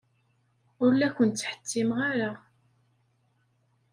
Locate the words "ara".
2.11-2.31